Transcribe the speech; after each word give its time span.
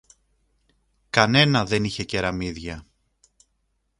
Κανένα 1.09 1.65
δεν 1.65 1.83
είχε 1.83 2.03
κεραμίδια. 2.03 2.85